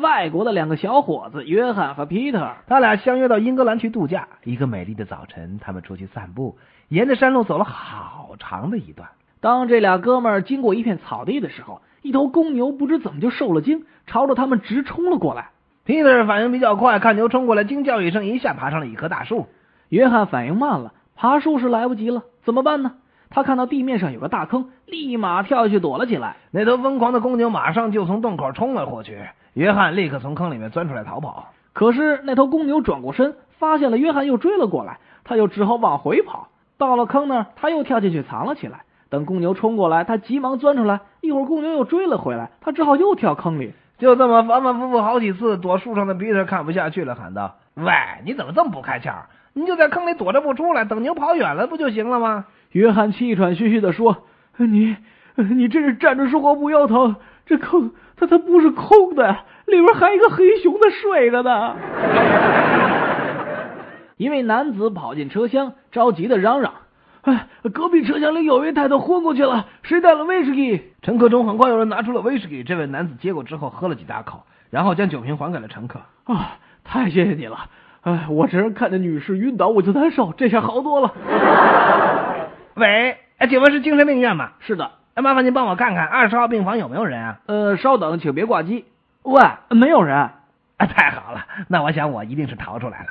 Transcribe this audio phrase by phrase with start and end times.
[0.00, 4.26] 外国的两个小伙子约翰和皮特，他俩相约到英格兰去度假。
[4.42, 6.56] 一个美丽的早晨，他们出去散步，
[6.88, 9.08] 沿着山路走了好长的一段。
[9.40, 15.50] 当这俩哥们儿经过一片草地的时候，一头公牛不知怎么就受了惊，朝着他们直冲了过来。
[15.84, 19.46] 皮特反应比较快，看牛冲过来，惊叫一声，一下爬上了一棵大树。
[19.90, 22.94] 约翰反应慢了，爬树是来不及了，怎么办呢？
[23.30, 26.36] 他看到地面上有个大坑，立马跳下去躲了起来。
[26.50, 29.18] 那头疯狂的公牛马上就从洞口冲了过去。
[29.54, 36.48] 约翰立刻从坑里面钻出来逃跑，可是那头公牛转过身，发现了约翰，又追了过来，他又只好往回跑。
[36.76, 38.80] 到了坑那儿，他又跳进去藏了起来。
[39.10, 41.00] 等公牛冲过来，他急忙钻出来。
[41.20, 43.72] 一会儿公牛又追了回来，他只好又跳坑里。
[43.96, 47.92] 就这么反反复复好几次，躲树上的皮特看不下去了，喊道：“喂，
[48.24, 49.12] 你怎么这么不开窍？
[49.52, 54.24] 你就在坑里躲着不出来，等牛跑远了不就行了吗？”约翰气喘吁吁地说
[54.58, 54.96] ：“你，
[55.36, 57.14] 你真是站着说话不腰疼。
[57.46, 59.36] 这坑……”它它不是空的，
[59.66, 61.76] 里边还一个黑熊在睡着呢。
[64.16, 66.72] 一位男子跑进车厢，着急的嚷嚷
[67.22, 76.00] ：“哎，隔壁车厢里有一位太太昏过去了，谁带了威士忌？”乘客中很快有人拿出了威士忌，这位男子接过之后喝了几大口，然后将酒瓶还给了乘客。
[76.24, 77.58] 啊，太谢谢你了！
[78.02, 81.12] 哎，我这人看见女士晕倒我就难受，这下好多了。
[82.76, 84.52] 喂，哎，请问是精神病院吗？
[84.60, 84.90] 是的。
[85.16, 87.38] 那麻烦您帮我看看二十号病房有没有人啊？
[87.46, 88.84] 呃，稍等，请别挂机。
[89.22, 90.28] 喂，没有人。
[90.78, 93.06] 哎，太好了，那我想我一定是逃出来了。